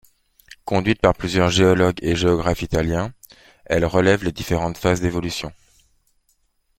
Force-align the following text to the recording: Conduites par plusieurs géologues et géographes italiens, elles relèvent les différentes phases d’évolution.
Conduites 0.65 0.99
par 0.99 1.13
plusieurs 1.13 1.49
géologues 1.51 1.99
et 2.01 2.15
géographes 2.15 2.63
italiens, 2.63 3.13
elles 3.65 3.85
relèvent 3.85 4.23
les 4.23 4.31
différentes 4.31 4.79
phases 4.79 4.99
d’évolution. 4.99 5.53